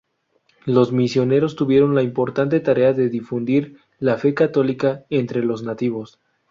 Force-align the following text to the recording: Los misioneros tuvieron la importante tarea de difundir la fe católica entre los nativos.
Los 0.65 0.91
misioneros 0.91 1.55
tuvieron 1.55 1.93
la 1.93 2.01
importante 2.01 2.59
tarea 2.59 2.93
de 2.93 3.07
difundir 3.09 3.77
la 3.99 4.17
fe 4.17 4.33
católica 4.33 5.05
entre 5.11 5.43
los 5.45 5.61
nativos. 5.61 6.19